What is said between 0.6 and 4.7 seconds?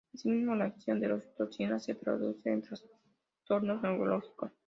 acción de las toxinas se traduce en trastornos neurológicos.